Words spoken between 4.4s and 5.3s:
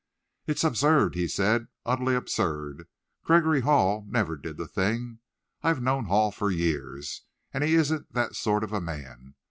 the thing.